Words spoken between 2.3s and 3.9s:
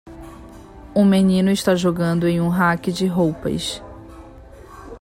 um rack de roupas.